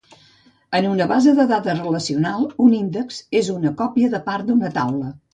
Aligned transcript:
En 0.77 0.85
una 0.91 1.05
base 1.09 1.33
de 1.39 1.43
dades 1.51 1.77
relacional 1.81 2.47
un 2.67 2.73
índex 2.77 3.19
és 3.41 3.51
una 3.57 3.73
còpia 3.83 4.09
de 4.15 4.23
part 4.31 4.49
d'una 4.49 4.73
taula. 4.79 5.11